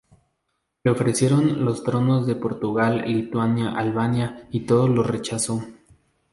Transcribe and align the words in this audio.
Le 0.83 0.89
ofrecieron 0.89 1.63
los 1.63 1.83
tronos 1.83 2.25
de 2.25 2.33
Portugal, 2.33 3.03
Lituania 3.05 3.65
y 3.65 3.75
Albania, 3.77 4.47
y 4.49 4.61
todos 4.61 4.89
los 4.89 5.05
rechazó. 5.05 5.63